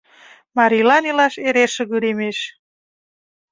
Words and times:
Марийлан 0.57 1.03
илаш 1.09 1.35
эре 1.47 1.65
шыгыремеш. 1.73 2.37